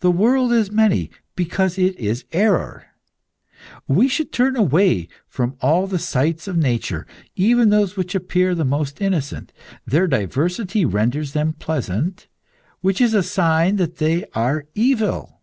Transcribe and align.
The 0.00 0.10
world 0.10 0.52
is 0.52 0.72
many, 0.72 1.10
because 1.36 1.78
it 1.78 1.96
is 1.96 2.24
error. 2.32 2.86
We 3.86 4.08
should 4.08 4.32
turn 4.32 4.56
away 4.56 5.06
from 5.28 5.56
all 5.60 5.86
the 5.86 6.00
sights 6.00 6.48
of 6.48 6.56
nature, 6.56 7.06
even 7.36 7.68
those 7.68 7.96
which 7.96 8.16
appear 8.16 8.56
the 8.56 8.64
most 8.64 9.00
innocent. 9.00 9.52
Their 9.86 10.08
diversity 10.08 10.84
renders 10.84 11.34
them 11.34 11.52
pleasant, 11.52 12.26
which 12.80 13.00
is 13.00 13.14
a 13.14 13.22
sign 13.22 13.76
that 13.76 13.98
they 13.98 14.24
are 14.34 14.66
evil. 14.74 15.42